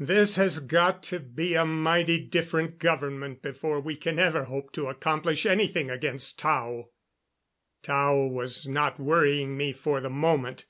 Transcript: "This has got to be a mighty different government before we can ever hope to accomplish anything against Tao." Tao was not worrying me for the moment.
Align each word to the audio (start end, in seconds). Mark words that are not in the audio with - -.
"This 0.00 0.36
has 0.36 0.60
got 0.60 1.02
to 1.02 1.20
be 1.20 1.52
a 1.52 1.66
mighty 1.66 2.18
different 2.18 2.78
government 2.78 3.42
before 3.42 3.78
we 3.78 3.94
can 3.94 4.18
ever 4.18 4.44
hope 4.44 4.72
to 4.72 4.88
accomplish 4.88 5.44
anything 5.44 5.90
against 5.90 6.38
Tao." 6.38 6.86
Tao 7.82 8.24
was 8.24 8.66
not 8.66 8.98
worrying 8.98 9.54
me 9.54 9.74
for 9.74 10.00
the 10.00 10.08
moment. 10.08 10.64